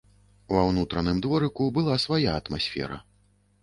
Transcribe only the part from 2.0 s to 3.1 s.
свая атмасфера.